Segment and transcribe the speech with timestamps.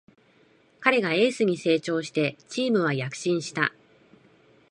[0.79, 3.71] 彼がエースに成長してチームは躍進した